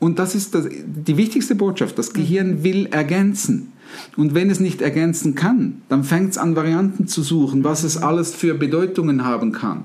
Und 0.00 0.18
das 0.18 0.34
ist 0.34 0.54
das, 0.54 0.68
die 0.70 1.16
wichtigste 1.16 1.54
Botschaft. 1.54 1.98
Das 1.98 2.12
Gehirn 2.12 2.62
will 2.62 2.86
ergänzen. 2.86 3.72
Und 4.16 4.34
wenn 4.34 4.50
es 4.50 4.60
nicht 4.60 4.80
ergänzen 4.82 5.34
kann, 5.34 5.82
dann 5.88 6.04
fängt 6.04 6.30
es 6.32 6.38
an, 6.38 6.54
Varianten 6.56 7.08
zu 7.08 7.22
suchen, 7.22 7.64
was 7.64 7.84
es 7.84 7.96
alles 7.96 8.34
für 8.34 8.54
Bedeutungen 8.54 9.24
haben 9.24 9.52
kann. 9.52 9.84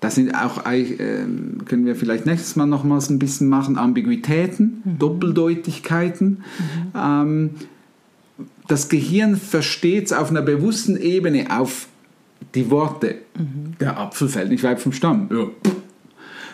Das 0.00 0.14
sind 0.14 0.34
auch, 0.34 0.64
äh, 0.66 0.88
können 1.66 1.84
wir 1.84 1.94
vielleicht 1.94 2.24
nächstes 2.26 2.56
Mal 2.56 2.66
nochmals 2.66 3.10
ein 3.10 3.18
bisschen 3.18 3.48
machen, 3.48 3.76
Ambiguitäten, 3.76 4.82
Doppeldeutigkeiten. 4.98 6.42
Ähm, 6.94 7.50
das 8.66 8.88
Gehirn 8.88 9.36
versteht 9.36 10.06
es 10.06 10.12
auf 10.12 10.30
einer 10.30 10.42
bewussten 10.42 10.96
Ebene 10.96 11.46
auf 11.50 11.88
die 12.54 12.70
Worte. 12.70 13.16
Der 13.80 13.98
Apfel 13.98 14.28
fällt 14.28 14.50
nicht 14.50 14.62
weit 14.62 14.80
vom 14.80 14.92
Stamm. 14.92 15.28
Ja. 15.30 15.46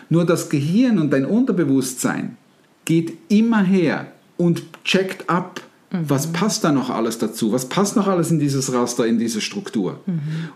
Nur 0.09 0.25
das 0.25 0.49
Gehirn 0.49 0.99
und 0.99 1.13
dein 1.13 1.25
Unterbewusstsein 1.25 2.37
geht 2.85 3.17
immer 3.29 3.63
her 3.63 4.13
und 4.37 4.63
checkt 4.85 5.29
ab, 5.29 5.61
was 5.91 6.33
passt 6.33 6.65
da 6.65 6.73
noch 6.73 6.91
alles 6.91 7.19
dazu, 7.19 7.53
was 7.53 7.69
passt 7.69 7.97
noch 7.97 8.07
alles 8.07 8.31
in 8.31 8.39
dieses 8.39 8.73
Raster, 8.73 9.07
in 9.07 9.19
diese 9.19 9.41
Struktur. 9.41 10.01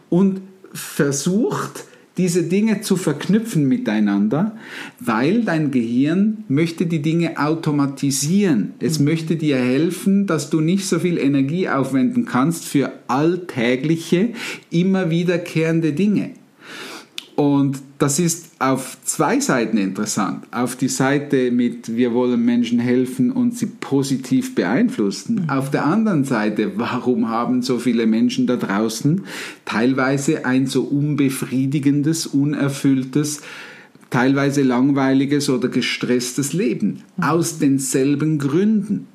Und 0.09 0.41
versucht, 0.73 1.85
diese 2.17 2.43
Dinge 2.43 2.81
zu 2.81 2.97
verknüpfen 2.97 3.67
miteinander, 3.69 4.57
weil 4.99 5.43
dein 5.45 5.71
Gehirn 5.71 6.45
möchte 6.49 6.87
die 6.87 7.03
Dinge 7.03 7.39
automatisieren. 7.39 8.75
Es 8.81 8.99
möchte 8.99 9.37
dir 9.37 9.57
helfen, 9.57 10.27
dass 10.27 10.51
du 10.51 10.61
nicht 10.61 10.87
so 10.87 10.99
viel 10.99 11.19
Energie 11.19 11.69
aufwenden 11.69 12.27
kannst 12.27 12.65
für 12.65 12.93
alltägliche, 13.07 14.31
immer 14.71 15.11
wiederkehrende 15.11 15.93
Dinge. 15.93 16.33
Und 17.41 17.81
das 17.97 18.19
ist 18.19 18.51
auf 18.59 18.99
zwei 19.03 19.41
Seiten 19.41 19.79
interessant. 19.79 20.45
Auf 20.51 20.77
die 20.77 20.89
Seite 20.89 21.51
mit, 21.51 21.97
wir 21.97 22.13
wollen 22.13 22.45
Menschen 22.45 22.79
helfen 22.79 23.33
und 23.33 23.57
sie 23.57 23.65
positiv 23.65 24.55
beeinflussen. 24.55 25.45
Mhm. 25.45 25.49
Auf 25.49 25.71
der 25.71 25.87
anderen 25.87 26.25
Seite, 26.25 26.73
warum 26.77 27.31
haben 27.31 27.63
so 27.63 27.79
viele 27.79 28.07
Menschen 28.07 28.47
da 28.47 28.57
draußen 28.57 29.23
teilweise 29.65 30.45
ein 30.45 30.67
so 30.67 30.83
unbefriedigendes, 30.83 32.27
unerfülltes, 32.27 33.41
teilweise 34.11 34.61
langweiliges 34.61 35.49
oder 35.49 35.69
gestresstes 35.71 36.53
Leben? 36.53 37.05
Mhm. 37.17 37.25
Aus 37.25 37.59
denselben 37.59 38.39
Gründen. 38.39 39.07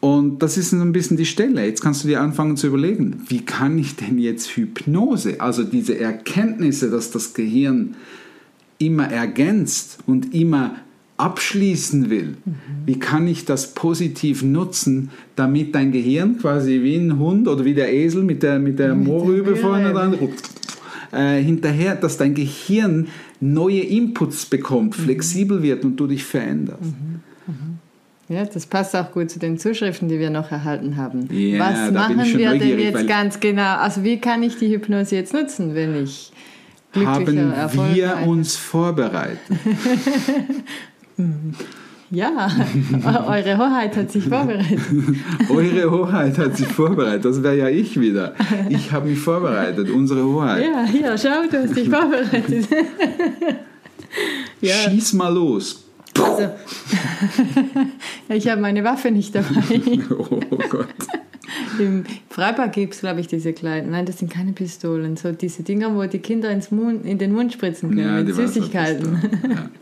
Und 0.00 0.42
das 0.42 0.56
ist 0.56 0.70
so 0.70 0.76
ein 0.76 0.92
bisschen 0.92 1.16
die 1.16 1.26
Stelle. 1.26 1.64
Jetzt 1.64 1.82
kannst 1.82 2.04
du 2.04 2.08
dir 2.08 2.20
anfangen 2.20 2.56
zu 2.56 2.68
überlegen, 2.68 3.22
wie 3.28 3.40
kann 3.40 3.78
ich 3.78 3.96
denn 3.96 4.18
jetzt 4.18 4.56
Hypnose, 4.56 5.40
also 5.40 5.64
diese 5.64 5.98
Erkenntnisse, 5.98 6.90
dass 6.90 7.10
das 7.10 7.34
Gehirn 7.34 7.96
immer 8.78 9.10
ergänzt 9.10 9.98
und 10.06 10.32
immer 10.34 10.76
abschließen 11.16 12.10
will, 12.10 12.36
mhm. 12.44 12.54
wie 12.86 12.98
kann 13.00 13.26
ich 13.26 13.44
das 13.44 13.74
positiv 13.74 14.44
nutzen, 14.44 15.10
damit 15.34 15.74
dein 15.74 15.90
Gehirn 15.90 16.38
quasi 16.38 16.80
wie 16.82 16.94
ein 16.94 17.18
Hund 17.18 17.48
oder 17.48 17.64
wie 17.64 17.74
der 17.74 17.92
Esel 17.92 18.22
mit 18.22 18.44
der, 18.44 18.60
mit 18.60 18.78
der 18.78 18.94
Mohrrübe 18.94 19.56
vorne 19.56 19.92
dran, 19.92 20.16
äh, 21.10 21.42
hinterher, 21.42 21.96
dass 21.96 22.18
dein 22.18 22.34
Gehirn 22.34 23.08
neue 23.40 23.80
Inputs 23.80 24.46
bekommt, 24.46 24.96
mhm. 24.96 25.02
flexibel 25.02 25.60
wird 25.60 25.84
und 25.84 25.96
du 25.96 26.06
dich 26.06 26.22
veränderst. 26.22 26.82
Mhm. 26.82 27.20
Ja, 28.28 28.44
das 28.44 28.66
passt 28.66 28.94
auch 28.94 29.10
gut 29.10 29.30
zu 29.30 29.38
den 29.38 29.58
Zuschriften, 29.58 30.08
die 30.08 30.18
wir 30.18 30.28
noch 30.28 30.50
erhalten 30.52 30.96
haben. 30.96 31.28
Ja, 31.32 31.60
Was 31.60 31.92
machen 31.92 32.38
wir 32.38 32.58
denn 32.58 32.78
jetzt 32.78 33.08
ganz 33.08 33.40
genau? 33.40 33.76
Also 33.78 34.04
wie 34.04 34.20
kann 34.20 34.42
ich 34.42 34.56
die 34.56 34.68
Hypnose 34.68 35.16
jetzt 35.16 35.32
nutzen, 35.32 35.74
wenn 35.74 36.02
ich 36.02 36.30
glücklicher, 36.92 37.56
Haben 37.56 37.94
wir 37.94 38.18
uns 38.26 38.54
vorbereitet? 38.54 39.38
ja, 42.10 42.50
eure 43.26 43.56
Hoheit 43.56 43.96
hat 43.96 44.12
sich 44.12 44.24
vorbereitet. 44.24 44.78
eure 45.48 45.90
Hoheit 45.90 46.36
hat 46.36 46.54
sich 46.54 46.68
vorbereitet. 46.68 47.24
Das 47.24 47.42
wäre 47.42 47.56
ja 47.56 47.68
ich 47.70 47.98
wieder. 47.98 48.34
Ich 48.68 48.92
habe 48.92 49.08
mich 49.08 49.18
vorbereitet, 49.18 49.88
unsere 49.88 50.22
Hoheit. 50.22 50.66
Ja, 50.66 50.84
hier, 50.84 51.16
schau, 51.16 51.48
du 51.50 51.62
hast 51.62 51.74
dich 51.74 51.88
vorbereitet. 51.88 52.68
ja. 54.60 54.74
Schieß 54.74 55.14
mal 55.14 55.32
los. 55.32 55.87
Also, 56.24 56.50
ich 58.28 58.48
habe 58.48 58.60
meine 58.60 58.84
Waffe 58.84 59.10
nicht 59.10 59.34
dabei. 59.34 59.80
oh 60.10 60.40
Gott. 60.68 60.88
Im 61.78 62.04
Freibad 62.28 62.72
gibt 62.72 62.94
es, 62.94 63.00
glaube 63.00 63.20
ich, 63.20 63.26
diese 63.26 63.52
kleinen. 63.52 63.90
Nein, 63.90 64.06
das 64.06 64.18
sind 64.18 64.30
keine 64.32 64.52
Pistolen. 64.52 65.16
So 65.16 65.32
diese 65.32 65.62
Dinger, 65.62 65.94
wo 65.94 66.04
die 66.04 66.18
Kinder 66.18 66.50
ins 66.50 66.70
Mund, 66.70 67.06
in 67.06 67.18
den 67.18 67.32
Mund 67.32 67.52
spritzen 67.52 67.90
können 67.90 68.16
ja, 68.16 68.22
mit 68.22 68.34
Süßigkeiten. 68.34 69.40
Ja. 69.48 69.70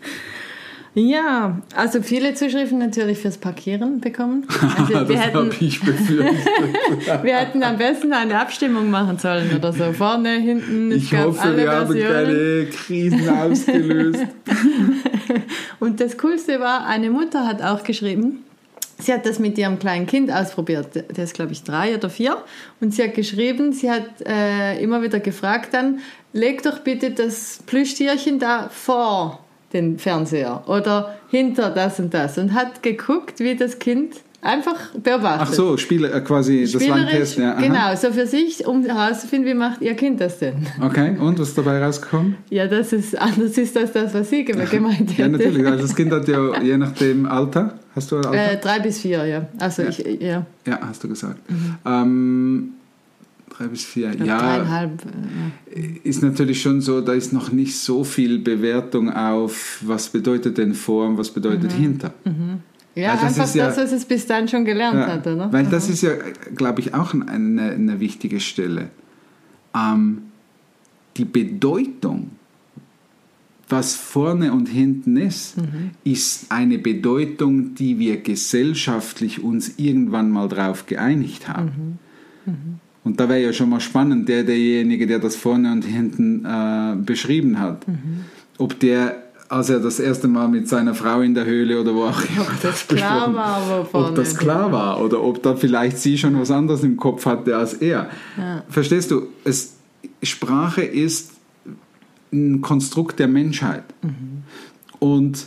Ja, 0.98 1.60
also 1.74 2.00
viele 2.00 2.32
Zuschriften 2.32 2.78
natürlich 2.78 3.18
fürs 3.18 3.36
Parkieren 3.36 4.00
bekommen. 4.00 4.46
Also 4.78 5.04
das 5.04 5.26
habe 5.26 5.50
ich 5.60 5.78
befürchtet. 5.78 7.22
wir 7.22 7.36
hätten 7.36 7.62
am 7.62 7.76
besten 7.76 8.14
eine 8.14 8.40
Abstimmung 8.40 8.90
machen 8.90 9.18
sollen 9.18 9.54
oder 9.54 9.74
so. 9.74 9.92
Vorne, 9.92 10.38
hinten. 10.38 10.92
Ich 10.92 11.12
hoffe, 11.12 11.54
wir 11.54 11.70
haben 11.70 11.92
keine 11.92 12.66
Krisen 12.70 13.28
ausgelöst. 13.28 14.24
Und 15.80 16.00
das 16.00 16.18
Coolste 16.18 16.60
war, 16.60 16.86
eine 16.86 17.10
Mutter 17.10 17.46
hat 17.46 17.62
auch 17.62 17.84
geschrieben, 17.84 18.44
Sie 18.98 19.12
hat 19.12 19.26
das 19.26 19.38
mit 19.38 19.58
ihrem 19.58 19.78
kleinen 19.78 20.06
Kind 20.06 20.32
ausprobiert. 20.32 20.94
Der 20.94 21.24
ist, 21.24 21.34
glaube 21.34 21.52
ich, 21.52 21.62
drei 21.62 21.94
oder 21.94 22.08
vier. 22.08 22.42
Und 22.80 22.94
sie 22.94 23.02
hat 23.02 23.14
geschrieben, 23.14 23.72
sie 23.72 23.90
hat 23.90 24.26
äh, 24.26 24.82
immer 24.82 25.02
wieder 25.02 25.20
gefragt 25.20 25.74
dann, 25.74 26.00
leg 26.32 26.62
doch 26.62 26.78
bitte 26.78 27.10
das 27.10 27.60
Plüschtierchen 27.66 28.38
da 28.38 28.70
vor 28.70 29.44
den 29.72 29.98
Fernseher 29.98 30.62
oder 30.66 31.16
hinter 31.30 31.70
das 31.70 31.98
und 32.00 32.14
das 32.14 32.38
und 32.38 32.54
hat 32.54 32.82
geguckt, 32.82 33.40
wie 33.40 33.56
das 33.56 33.78
Kind 33.78 34.14
einfach 34.46 34.90
beobachtet. 35.02 35.48
Ach 35.48 35.52
so, 35.52 35.76
Spiele, 35.76 36.10
äh, 36.10 36.20
quasi 36.20 36.68
das 36.70 36.86
Langtest. 36.86 37.38
Ja, 37.38 37.54
genau, 37.54 37.94
so 37.96 38.12
für 38.12 38.26
sich, 38.26 38.66
um 38.66 38.84
herauszufinden, 38.84 39.50
wie 39.50 39.54
macht 39.54 39.82
ihr 39.82 39.94
Kind 39.94 40.20
das 40.20 40.38
denn. 40.38 40.66
Okay, 40.80 41.16
und 41.18 41.38
was 41.38 41.48
ist 41.48 41.58
dabei 41.58 41.82
rausgekommen? 41.84 42.36
Ja, 42.50 42.66
dass 42.66 42.92
es 42.92 43.14
anders 43.14 43.58
ist 43.58 43.76
als 43.76 43.92
das, 43.92 44.14
was 44.14 44.30
sie 44.30 44.44
gemeint 44.44 45.10
hätte. 45.10 45.22
ja, 45.22 45.28
natürlich. 45.28 45.66
Also 45.66 45.82
das 45.82 45.96
Kind 45.96 46.12
hat 46.12 46.28
ja 46.28 46.60
je 46.62 46.76
nach 46.78 46.92
dem 46.92 47.26
Alter, 47.26 47.78
hast 47.94 48.12
du 48.12 48.16
ein 48.16 48.26
Alter? 48.26 48.52
Äh, 48.52 48.56
drei 48.58 48.78
bis 48.80 49.00
vier, 49.00 49.26
ja. 49.26 49.48
Also 49.58 49.82
ja. 49.82 49.88
ich, 49.88 50.20
ja. 50.20 50.46
Ja, 50.66 50.80
hast 50.82 51.02
du 51.04 51.08
gesagt. 51.08 51.38
Mhm. 51.50 51.74
Ähm, 51.84 52.70
drei 53.50 53.66
bis 53.66 53.84
vier. 53.84 54.12
Ja, 54.24 54.38
dreieinhalb. 54.38 54.90
Ja. 55.02 55.82
Ist 56.04 56.22
natürlich 56.22 56.62
schon 56.62 56.80
so, 56.80 57.00
da 57.00 57.12
ist 57.12 57.32
noch 57.32 57.52
nicht 57.52 57.76
so 57.78 58.04
viel 58.04 58.38
Bewertung 58.38 59.12
auf, 59.12 59.80
was 59.84 60.08
bedeutet 60.08 60.58
denn 60.58 60.74
vor 60.74 61.08
und 61.08 61.18
was 61.18 61.30
bedeutet 61.30 61.72
mhm. 61.72 61.82
hinter. 61.82 62.14
Mhm. 62.24 62.60
Ja, 62.96 63.12
also 63.12 63.26
einfach 63.26 63.42
das, 63.42 63.54
ja, 63.54 63.66
das, 63.66 63.76
was 63.76 63.92
es 63.92 64.06
bis 64.06 64.26
dann 64.26 64.48
schon 64.48 64.64
gelernt 64.64 64.98
ja, 65.00 65.06
hat, 65.08 65.26
oder? 65.26 65.52
Weil 65.52 65.66
das 65.66 65.90
ist 65.90 66.02
ja, 66.02 66.12
glaube 66.54 66.80
ich, 66.80 66.94
auch 66.94 67.12
eine, 67.12 67.70
eine 67.70 68.00
wichtige 68.00 68.40
Stelle. 68.40 68.88
Ähm, 69.74 70.22
die 71.18 71.26
Bedeutung, 71.26 72.30
was 73.68 73.94
vorne 73.94 74.52
und 74.52 74.66
hinten 74.66 75.18
ist, 75.18 75.58
mhm. 75.58 75.90
ist 76.04 76.50
eine 76.50 76.78
Bedeutung, 76.78 77.74
die 77.74 77.98
wir 77.98 78.22
gesellschaftlich 78.22 79.42
uns 79.42 79.78
irgendwann 79.78 80.30
mal 80.30 80.48
drauf 80.48 80.86
geeinigt 80.86 81.48
haben. 81.48 81.98
Mhm. 82.46 82.52
Mhm. 82.52 82.80
Und 83.04 83.20
da 83.20 83.28
wäre 83.28 83.42
ja 83.42 83.52
schon 83.52 83.68
mal 83.68 83.80
spannend, 83.80 84.28
der 84.28 84.42
derjenige, 84.42 85.06
der 85.06 85.18
das 85.18 85.36
vorne 85.36 85.70
und 85.70 85.82
hinten 85.84 86.44
äh, 86.46 86.96
beschrieben 86.96 87.58
hat, 87.58 87.86
mhm. 87.86 88.24
ob 88.56 88.80
der 88.80 89.25
als 89.48 89.70
er 89.70 89.80
das 89.80 90.00
erste 90.00 90.28
Mal 90.28 90.48
mit 90.48 90.68
seiner 90.68 90.94
Frau 90.94 91.20
in 91.20 91.34
der 91.34 91.44
Höhle 91.44 91.80
oder 91.80 91.94
wo 91.94 92.04
auch 92.04 92.20
immer 92.36 92.46
das 92.62 92.86
klar 92.86 93.32
war, 93.34 93.88
ob 93.92 94.14
das 94.14 94.36
klar 94.36 94.72
war 94.72 95.00
oder 95.02 95.22
ob 95.22 95.42
da 95.42 95.54
vielleicht 95.54 95.98
sie 95.98 96.18
schon 96.18 96.38
was 96.38 96.50
anderes 96.50 96.82
im 96.82 96.96
Kopf 96.96 97.26
hatte 97.26 97.56
als 97.56 97.74
er. 97.74 98.10
Ja. 98.36 98.64
Verstehst 98.68 99.10
du? 99.10 99.28
Es, 99.44 99.76
Sprache 100.22 100.82
ist 100.82 101.32
ein 102.32 102.60
Konstrukt 102.60 103.18
der 103.18 103.28
Menschheit 103.28 103.84
mhm. 104.02 104.42
und 104.98 105.46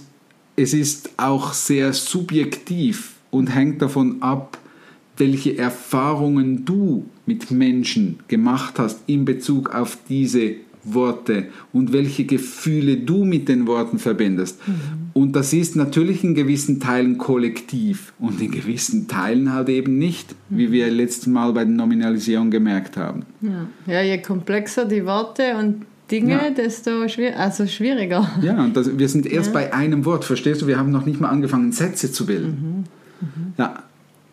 es 0.56 0.74
ist 0.74 1.12
auch 1.18 1.54
sehr 1.54 1.94
subjektiv 1.94 3.16
und 3.32 3.48
hängt 3.48 3.82
davon 3.82 4.22
ab, 4.22 4.58
welche 5.18 5.58
Erfahrungen 5.58 6.66
du 6.66 7.06
mit 7.26 7.52
Menschen 7.52 8.20
gemacht 8.28 8.80
hast 8.80 9.02
in 9.08 9.26
Bezug 9.26 9.74
auf 9.74 9.98
diese 10.08 10.56
Worte 10.84 11.48
und 11.74 11.94
welche 11.94 12.26
Gefühle 12.26 12.98
du 12.98 13.26
mit 13.26 13.50
den 13.50 13.68
Worten 13.68 14.00
verbindest. 14.00 14.66
Mhm. 14.68 14.74
Und 15.14 15.36
das 15.36 15.54
ist 15.54 15.76
natürlich 15.76 16.24
in 16.24 16.36
gewissen 16.36 16.80
Teilen 16.80 17.18
kollektiv 17.18 18.14
und 18.20 18.42
in 18.42 18.52
gewissen 18.52 19.08
Teilen 19.08 19.54
halt 19.54 19.70
eben 19.70 19.98
nicht, 19.98 20.36
mhm. 20.50 20.58
wie 20.58 20.72
wir 20.72 20.90
letztes 20.90 21.28
Mal 21.28 21.52
bei 21.54 21.66
der 21.66 21.74
Nominalisierung 21.74 22.50
gemerkt 22.50 22.98
haben. 22.98 23.26
Ja, 23.42 23.68
ja 23.86 24.02
je 24.02 24.22
komplexer 24.22 24.86
die 24.86 25.06
Worte 25.06 25.56
und 25.58 25.86
Dinge, 26.10 26.32
ja. 26.32 26.50
desto 26.50 27.08
schwier 27.08 27.38
also 27.38 27.68
schwieriger. 27.68 28.30
Ja, 28.42 28.64
und 28.64 28.76
das, 28.76 28.98
wir 28.98 29.08
sind 29.10 29.28
erst 29.28 29.48
ja. 29.48 29.54
bei 29.54 29.74
einem 29.74 30.06
Wort, 30.06 30.26
verstehst 30.26 30.62
du? 30.62 30.68
Wir 30.68 30.80
haben 30.80 30.92
noch 30.92 31.06
nicht 31.06 31.22
mal 31.22 31.30
angefangen, 31.30 31.72
Sätze 31.72 32.12
zu 32.12 32.26
bilden. 32.26 32.86
Mhm. 33.22 33.28
mhm. 33.28 33.54
Ja. 33.58 33.84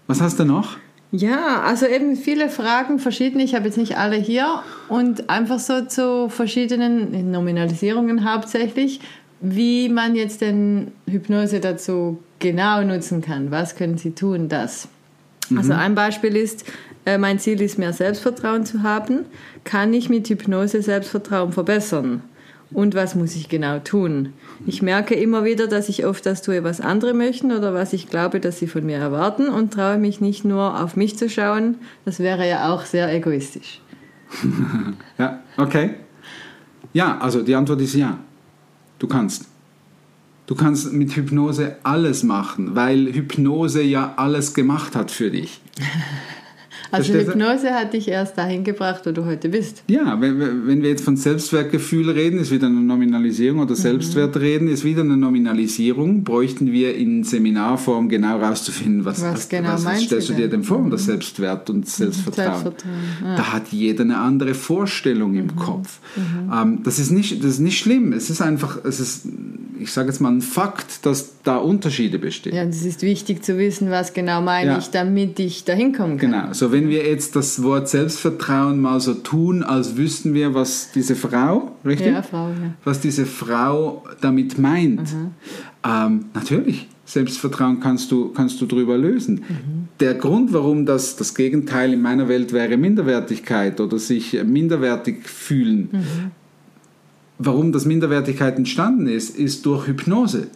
Was 0.07 0.21
hast 0.21 0.39
du 0.39 0.45
noch? 0.45 0.77
Ja, 1.17 1.63
also 1.63 1.87
eben 1.87 2.17
viele 2.17 2.51
Fragen, 2.51 2.99
verschiedene, 2.99 3.43
ich 3.43 3.55
habe 3.55 3.67
jetzt 3.67 3.79
nicht 3.79 3.97
alle 3.97 4.17
hier 4.17 4.63
und 4.89 5.31
einfach 5.31 5.59
so 5.59 5.87
zu 5.87 6.29
verschiedenen 6.29 7.31
Nominalisierungen 7.31 8.31
hauptsächlich, 8.31 9.01
wie 9.41 9.89
man 9.89 10.15
jetzt 10.15 10.43
den 10.43 10.93
Hypnose 11.09 11.61
dazu 11.61 12.19
genau 12.39 12.83
nutzen 12.83 13.23
kann. 13.23 13.51
Was 13.51 13.77
können 13.77 13.97
Sie 13.97 14.11
tun, 14.11 14.49
das? 14.49 14.89
Mhm. 15.49 15.59
Also 15.59 15.73
ein 15.73 15.95
Beispiel 15.95 16.37
ist, 16.37 16.65
äh, 17.07 17.17
mein 17.17 17.39
Ziel 17.39 17.63
ist 17.63 17.79
mehr 17.79 17.95
Selbstvertrauen 17.95 18.67
zu 18.67 18.83
haben. 18.83 19.25
Kann 19.65 19.95
ich 19.95 20.11
mit 20.11 20.29
Hypnose 20.29 20.83
Selbstvertrauen 20.83 21.53
verbessern? 21.53 22.23
Und 22.77 22.95
was 22.95 23.15
muss 23.15 23.35
ich 23.37 23.49
genau 23.49 23.79
tun. 23.79 24.35
Ich 24.67 24.83
merke 24.83 25.15
immer 25.15 25.45
wieder, 25.45 25.67
dass 25.67 25.89
ich 25.89 26.05
oft 26.05 26.27
das 26.27 26.43
tue, 26.43 26.63
was 26.63 26.83
andere 26.83 27.15
möchten 27.15 27.51
oder 27.51 27.73
was 27.73 27.95
ich 27.95 28.11
glaube, 28.11 28.39
dass 28.39 28.59
sie 28.59 28.67
von 28.67 28.85
mir 28.85 28.99
erwarten 28.99 29.49
und 29.49 29.73
traue 29.73 29.97
mich 29.97 30.21
nicht 30.21 30.45
nur 30.45 30.79
auf 30.79 30.95
mich 30.95 31.17
zu 31.17 31.31
schauen. 31.31 31.77
Das 32.05 32.19
wäre 32.19 32.47
ja 32.47 32.71
auch 32.71 32.85
sehr 32.85 33.11
egoistisch. 33.15 33.81
ja, 35.19 35.41
okay. 35.57 35.95
Ja, 36.93 37.17
also 37.17 37.41
die 37.41 37.55
Antwort 37.55 37.81
ist 37.81 37.95
ja. 37.95 38.19
Du 38.99 39.07
kannst. 39.07 39.47
Du 40.47 40.55
kannst 40.55 40.93
mit 40.93 41.17
Hypnose 41.17 41.79
alles 41.83 42.25
machen, 42.25 42.77
weil 42.77 43.07
Hypnose 43.07 43.81
ja 43.81 44.13
alles 44.19 44.53
gemacht 44.53 44.95
hat 44.95 45.11
für 45.11 45.31
dich. 45.31 45.63
Also 46.91 47.13
du? 47.13 47.21
Hypnose 47.27 47.71
hat 47.71 47.93
dich 47.93 48.09
erst 48.09 48.39
dahin 48.39 48.65
gebracht, 48.65 49.03
wo 49.05 49.13
du 49.13 49.25
heute 49.25 49.49
bist. 49.49 49.83
Ja, 49.89 50.21
wenn, 50.21 50.67
wenn 50.67 50.83
wir 50.83 50.91
jetzt 50.91 51.05
von 51.05 51.17
Selbstwertgefühl 51.17 52.11
reden, 52.11 52.39
ist 52.39 52.51
wieder 52.51 52.67
eine 52.67 52.81
Nominalisierung 52.81 53.57
Mhm. 53.59 53.63
oder 53.63 53.75
Selbstwert 53.77 54.37
reden, 54.39 54.69
ist 54.69 54.85
wieder 54.85 55.03
eine 55.03 55.17
Nominalisierung. 55.17 56.25
Bräuchten 56.25 56.73
wir 56.73 56.95
in 56.97 57.25
Seminarform 57.25 58.09
genau 58.09 58.39
rauszufinden, 58.39 59.05
was, 59.05 59.23
Was 59.23 59.49
genau 59.49 59.73
was, 59.75 59.85
meinst 59.85 60.07
stellst 60.07 60.29
du 60.29 60.35
dir 60.35 60.49
denn? 60.49 60.63
vor 60.63 60.79
unter 60.79 60.99
Selbstwert 60.99 61.71
und 61.71 61.89
Selbstvertrauen? 61.89 62.63
Selbstvertrauen, 62.63 62.95
ja. 63.25 63.37
Da 63.37 63.53
hat 63.53 63.69
jeder 63.69 64.03
eine 64.05 64.19
andere 64.19 64.55
Vorstellung 64.55 65.35
im 65.37 65.55
Kopf. 65.57 65.99
Ähm, 66.53 66.81
das, 66.85 66.99
ist 66.99 67.11
nicht, 67.11 67.43
das 67.43 67.53
ist 67.53 67.59
nicht 67.61 67.79
schlimm. 67.79 68.13
Es 68.13 68.31
ist 68.31 68.41
einfach, 68.43 68.79
es 68.85 69.01
ist, 69.01 69.27
ich 69.79 69.93
sage 69.93 70.09
jetzt 70.09 70.21
mal, 70.21 70.31
ein 70.33 70.41
Fakt, 70.41 71.05
dass 71.07 71.43
da 71.43 71.57
Unterschiede 71.57 72.19
bestehen. 72.19 72.55
Ja, 72.55 72.63
es 72.65 72.85
ist 72.85 73.03
wichtig 73.03 73.45
zu 73.45 73.59
wissen, 73.59 73.91
was 73.91 74.13
genau 74.13 74.41
meine 74.43 74.73
Ja. 74.73 74.79
ich, 74.79 74.91
damit 74.91 75.39
ich 75.39 75.65
dahin 75.65 75.93
kommen 75.93 76.19
kann. 76.19 76.31
Genau, 76.33 76.53
so 76.53 76.73
wenn 76.73 76.89
wir 76.89 77.07
jetzt 77.07 77.37
das 77.37 77.63
Wort 77.63 77.89
Selbstvertrauen 77.89 78.81
mal 78.81 79.01
so 79.01 79.15
tun, 79.15 79.63
als 79.63 79.97
wüssten 79.97 80.35
wir, 80.35 80.55
was 80.55 80.91
diese 80.95 81.15
Frau, 81.15 81.73
richtig? 81.85 82.13
Ja, 82.13 82.23
Frau, 82.23 82.49
ja. 82.49 82.75
Was 82.85 83.01
diese 83.01 83.27
Frau 83.27 84.05
damit 84.21 84.59
meint. 84.59 85.15
Ähm, 85.85 86.27
natürlich, 86.35 86.89
Selbstvertrauen 87.05 87.79
kannst 87.81 88.11
du, 88.11 88.33
kannst 88.33 88.61
du 88.61 88.67
drüber 88.67 88.99
lösen. 88.99 89.43
Der 90.01 90.15
Grund, 90.15 90.53
warum 90.53 90.85
das, 90.85 91.17
das 91.17 91.35
Gegenteil 91.35 91.93
in 91.93 92.03
meiner 92.03 92.29
Welt 92.29 92.53
wäre 92.53 92.77
Minderwertigkeit 92.77 93.81
oder 93.81 93.99
sich 93.99 94.33
minderwertig 94.45 95.29
fühlen, 95.29 95.89
warum 97.39 97.73
das 97.73 97.85
Minderwertigkeit 97.85 98.57
entstanden 98.57 99.07
ist, 99.07 99.37
ist 99.37 99.67
durch 99.67 99.87
Hypnose, 99.87 100.49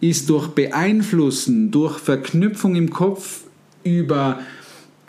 ist 0.00 0.28
durch 0.28 0.48
Beeinflussen, 0.48 1.70
durch 1.70 1.98
Verknüpfung 1.98 2.74
im 2.74 2.90
Kopf 2.90 3.44
über 3.84 4.40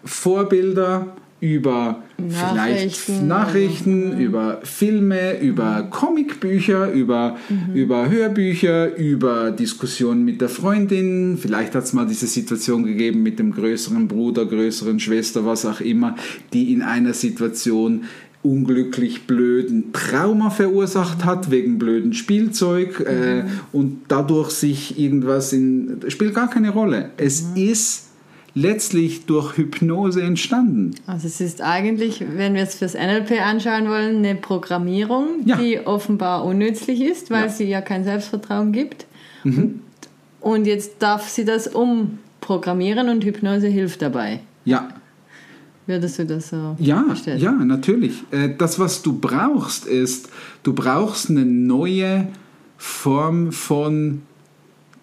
Vorbilder, 0.04 1.16
über 1.40 2.02
vielleicht 2.18 3.10
Nachrichten. 3.10 3.28
Nachrichten, 3.28 4.20
über 4.20 4.60
Filme, 4.64 5.40
über 5.40 5.84
Comicbücher, 5.84 6.92
über, 6.92 7.38
über 7.76 8.10
Hörbücher, 8.10 8.96
über 8.96 9.52
Diskussionen 9.52 10.26
mit 10.26 10.42
der 10.42 10.50
Freundin. 10.50 11.38
Vielleicht 11.40 11.76
hat 11.76 11.84
es 11.84 11.94
mal 11.94 12.08
diese 12.08 12.26
Situation 12.26 12.86
gegeben 12.86 13.22
mit 13.22 13.38
dem 13.38 13.52
größeren 13.52 14.08
Bruder, 14.08 14.48
größeren 14.48 15.00
Schwester, 15.00 15.46
was 15.46 15.66
auch 15.66 15.80
immer, 15.80 16.16
die 16.54 16.74
in 16.74 16.82
einer 16.82 17.14
Situation 17.14 18.06
unglücklich 18.44 19.28
blöden 19.28 19.92
Trauma 19.94 20.50
verursacht 20.50 21.26
hat 21.26 21.52
wegen 21.52 21.80
blöden 21.80 22.14
Spielzeug 22.14 23.00
äh, 23.02 23.44
und 23.74 24.02
dadurch 24.08 24.52
sich 24.52 24.98
irgendwas 25.00 25.52
in 25.54 26.00
spielt 26.08 26.34
gar 26.36 26.50
keine 26.50 26.70
Rolle. 26.70 27.10
Es 27.18 27.42
ist 27.56 28.06
letztlich 28.54 29.26
durch 29.26 29.58
Hypnose 29.58 30.22
entstanden. 30.24 30.92
Also 31.06 31.28
es 31.28 31.42
ist 31.42 31.62
eigentlich, 31.62 32.24
wenn 32.36 32.56
wir 32.56 32.64
es 32.64 32.76
fürs 32.76 32.94
NLP 32.96 33.34
anschauen 33.46 33.88
wollen, 33.88 34.18
eine 34.18 34.36
Programmierung, 34.36 35.28
Ja. 35.46 35.58
die 35.58 35.80
offenbar 35.86 36.44
unnützlich 36.46 37.02
ist, 37.02 37.30
weil 37.30 37.44
Ja. 37.44 37.50
sie 37.50 37.66
ja 37.66 37.82
kein 37.82 38.04
Selbstvertrauen 38.04 38.72
gibt. 38.72 39.06
Und, 39.44 39.82
und 40.42 40.66
jetzt 40.66 40.94
darf 41.00 41.30
sie 41.30 41.46
das 41.46 41.68
umprogrammieren 41.68 43.10
und 43.10 43.24
Hypnose 43.24 43.68
hilft 43.68 44.02
dabei. 44.02 44.40
Ja, 44.66 44.90
Würdest 45.88 46.20
du 46.20 46.26
das 46.26 46.50
so 46.50 46.76
Ja, 46.80 47.04
verstehen? 47.08 47.40
ja, 47.40 47.52
natürlich. 47.52 48.24
Äh, 48.32 48.50
Das, 48.58 48.78
was 48.78 49.02
du 49.02 49.18
brauchst, 49.18 49.86
ist, 49.88 50.30
du 50.64 50.74
brauchst 50.74 51.30
eine 51.30 51.46
neue 51.46 52.28
Form 52.78 53.52
von, 53.52 54.22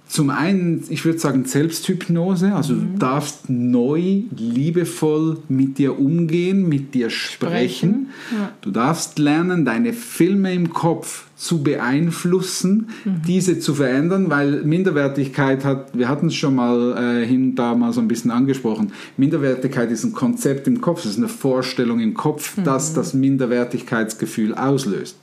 zum 0.06 0.30
einen, 0.30 0.84
ich 0.90 1.04
würde 1.04 1.18
sagen, 1.18 1.44
Selbsthypnose. 1.44 2.54
Also 2.54 2.74
du 2.74 2.98
darfst 2.98 3.48
neu, 3.48 4.22
liebevoll 4.36 5.38
mit 5.48 5.78
dir 5.78 5.98
umgehen, 5.98 6.68
mit 6.68 6.94
dir 6.94 7.10
sprechen. 7.10 8.10
Ja. 8.30 8.52
Du 8.60 8.70
darfst 8.70 9.18
lernen, 9.18 9.64
deine 9.64 9.92
Filme 9.92 10.52
im 10.52 10.72
Kopf 10.72 11.24
zu 11.36 11.62
beeinflussen, 11.62 12.88
diese 13.26 13.58
zu 13.58 13.74
verändern, 13.74 14.30
weil 14.30 14.62
Minderwertigkeit 14.62 15.64
hat, 15.64 15.96
wir 15.96 16.08
hatten 16.08 16.28
es 16.28 16.34
schon 16.34 16.54
mal 16.54 16.96
äh, 16.96 17.26
hin 17.26 17.54
da 17.54 17.74
mal 17.74 17.92
so 17.92 18.00
ein 18.00 18.08
bisschen 18.08 18.30
angesprochen, 18.30 18.92
Minderwertigkeit 19.16 19.90
ist 19.90 20.04
ein 20.04 20.12
Konzept 20.12 20.68
im 20.68 20.80
Kopf, 20.80 21.00
es 21.00 21.12
ist 21.12 21.18
eine 21.18 21.28
Vorstellung 21.28 21.98
im 22.00 22.14
Kopf, 22.14 22.56
das 22.62 22.94
das 22.94 23.14
Minderwertigkeitsgefühl 23.14 24.54
auslöst. 24.54 25.18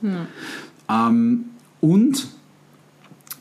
Ähm, 0.90 1.44
und 1.80 2.28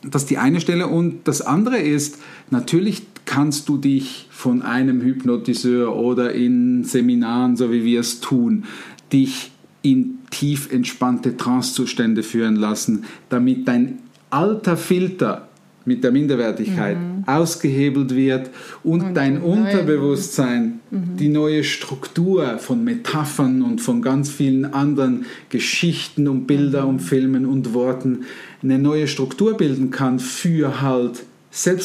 das 0.04 0.24
ist 0.24 0.30
die 0.30 0.38
eine 0.38 0.62
Stelle. 0.62 0.88
Und 0.88 1.28
das 1.28 1.42
andere 1.42 1.78
ist, 1.78 2.18
natürlich 2.50 3.04
kannst 3.26 3.70
du 3.70 3.78
dich 3.78 4.28
von 4.32 4.62
einem 4.62 5.02
Hypnotiseur 5.02 5.96
oder 5.96 6.34
in 6.34 6.84
Seminaren, 6.84 7.56
so 7.56 7.72
wie 7.72 7.84
wir 7.84 8.00
es 8.00 8.20
tun, 8.20 8.66
dich 9.14 9.52
in 9.82 10.20
tief 10.30 10.72
entspannte 10.72 11.38
Trancezustände 11.38 12.24
führen 12.24 12.56
lassen, 12.56 13.06
damit 13.30 13.68
dein 13.68 14.00
alter 14.30 14.78
Filter 14.78 15.50
mit 15.86 16.04
der 16.04 16.12
Minderwertigkeit 16.12 16.98
ausgehebelt 17.26 18.16
wird 18.16 18.50
und, 18.84 19.02
Und 19.02 19.14
dein 19.16 19.42
Unterbewusstsein 19.42 20.80
die 20.92 21.30
neue 21.30 21.64
Struktur 21.64 22.58
von 22.60 22.84
Metaphern 22.84 23.62
und 23.62 23.82
von 23.82 24.02
ganz 24.02 24.30
vielen 24.30 24.74
anderen 24.74 25.26
Geschichten 25.50 26.28
und 26.28 26.46
Bilder 26.48 26.88
und 26.88 27.00
Filmen 27.00 27.46
und 27.46 27.74
Worten 27.74 28.26
eine 28.64 28.78
neue 28.78 29.08
Struktur 29.08 29.58
bilden 29.58 29.90
kann 29.92 30.20
für 30.20 30.82
halt 30.82 31.24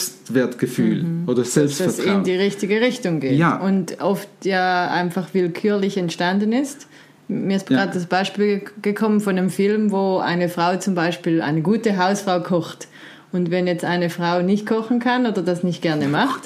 Selbstwertgefühl 0.01 1.05
oder 1.27 1.42
dass 1.42 1.55
das 1.55 1.62
in 1.64 1.68
Selbstvertrauen. 1.71 2.25
die 2.25 2.33
richtige 2.35 2.81
Richtung 2.81 3.21
geht. 3.21 3.33
Ja. 3.38 3.57
Und 3.57 4.01
oft 4.01 4.29
ja 4.44 4.90
einfach 4.90 5.35
willkürlich 5.35 5.97
entstanden 5.97 6.53
ist. 6.53 6.87
Mir 7.29 7.57
ist 7.57 7.68
Ja. 7.71 7.79
gerade 7.79 7.94
das 7.94 8.07
Beispiel 8.07 8.59
ge- 8.61 8.68
gekommen 8.83 9.21
von 9.21 9.37
einem 9.37 9.51
Film, 9.51 9.90
wo 9.90 10.18
eine 10.18 10.49
Frau 10.49 10.77
zum 10.77 10.94
Beispiel, 10.94 11.42
eine 11.42 11.62
gute 11.62 11.97
Hausfrau 11.99 12.40
kocht. 12.40 12.87
Und 13.33 13.51
wenn 13.51 13.67
jetzt 13.67 13.85
eine 13.85 14.09
Frau 14.09 14.41
nicht 14.43 14.67
kochen 14.67 14.99
kann 15.01 15.27
oder 15.27 15.43
das 15.43 15.62
nicht 15.62 15.83
gerne 15.83 16.09
macht, 16.09 16.43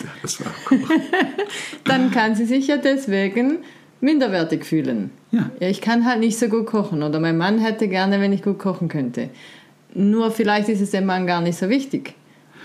cool. 0.71 0.79
dann 1.85 2.11
kann 2.11 2.35
sie 2.35 2.47
sich 2.47 2.67
ja 2.69 2.77
deswegen 2.79 3.59
minderwertig 4.01 4.65
fühlen. 4.65 5.11
Ja. 5.31 5.51
Ich 5.61 5.81
kann 5.81 6.05
halt 6.07 6.21
nicht 6.21 6.39
so 6.39 6.49
gut 6.49 6.67
kochen 6.67 7.03
oder 7.03 7.21
mein 7.21 7.37
Mann 7.37 7.59
hätte 7.59 7.87
gerne, 7.87 8.21
wenn 8.21 8.33
ich 8.33 8.43
gut 8.43 8.59
kochen 8.59 8.89
könnte. 8.89 9.29
Nur 9.95 10.31
vielleicht 10.31 10.69
ist 10.69 10.81
es 10.81 10.91
dem 10.91 11.05
Mann 11.07 11.27
gar 11.27 11.41
nicht 11.43 11.59
so 11.59 11.69
wichtig. 11.69 12.15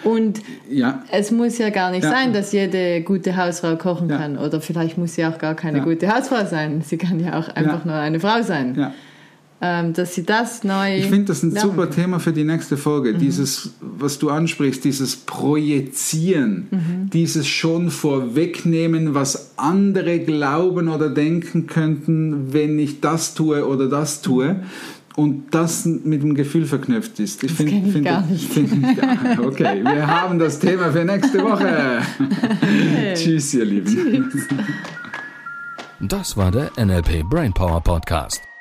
Und 0.03 0.41
ja, 0.69 1.03
es 1.11 1.31
muss 1.31 1.57
ja 1.57 1.69
gar 1.69 1.89
nicht 1.91 2.03
Ja. 2.03 2.11
sein, 2.11 2.31
dass 2.31 2.51
jede 2.51 3.01
gute 3.01 3.35
Hausfrau 3.37 3.75
kochen 3.75 4.09
Ja. 4.09 4.17
kann. 4.17 4.37
Oder 4.37 4.61
vielleicht 4.61 4.97
muss 4.97 5.15
sie 5.15 5.25
auch 5.25 5.39
gar 5.39 5.55
keine 5.55 5.79
Ja. 5.79 5.83
gute 5.83 6.13
Hausfrau 6.13 6.45
sein. 6.45 6.81
Sie 6.83 6.97
kann 6.97 7.19
ja 7.19 7.39
auch 7.39 7.49
einfach 7.49 7.85
nur 7.85 7.95
eine 7.95 8.19
Frau 8.19 8.41
sein. 8.43 8.93
Ja. 9.61 9.79
Ähm, 9.79 9.93
dass 9.93 10.13
sie 10.15 10.23
das 10.23 10.63
neu. 10.63 10.97
Ich 10.97 11.05
finde 11.05 11.25
das 11.25 11.41
ein 11.43 11.51
lernen 11.51 11.71
super. 11.71 11.89
Thema 11.89 12.19
für 12.19 12.33
die 12.33 12.43
nächste 12.43 12.77
Folge. 12.77 13.13
Dieses, 13.15 13.71
was 13.81 14.19
du 14.19 14.29
ansprichst, 14.29 14.83
dieses 14.83 15.15
Projizieren, 15.15 16.67
dieses 17.13 17.47
schon 17.47 17.89
vorwegnehmen, 17.89 19.13
was 19.15 19.53
andere 19.57 20.19
glauben 20.19 20.87
oder 20.89 21.09
denken 21.09 21.67
könnten, 21.67 22.53
wenn 22.53 22.77
ich 22.79 22.99
das 23.01 23.33
tue 23.33 23.65
oder 23.67 23.87
das 23.87 24.21
tue. 24.21 24.57
Und 25.15 25.55
das 25.55 25.85
mit 25.85 26.21
dem 26.23 26.35
Gefühl 26.35 26.65
verknüpft 26.65 27.21
ist. 27.21 27.41
Ich 27.41 27.53
find- 27.53 27.69
kenn 27.69 27.85
ich 27.85 27.93
find- 27.93 28.05
gar 28.05 28.25
nicht. 28.25 28.51
find 28.51 28.97
gar- 28.99 29.39
Okay, 29.45 29.81
wir 29.81 30.05
haben 30.05 30.37
das 30.37 30.59
Thema 30.59 30.91
für 30.91 31.05
nächste 31.05 31.41
Woche. 31.41 31.99
Tschüss, 33.15 33.53
ihr 33.53 33.63
Lieben. 33.63 34.29
Das 36.01 36.35
war 36.35 36.51
der 36.51 36.69
NLP 36.77 37.23
Brainpower 37.29 37.79
Podcast. 37.81 38.41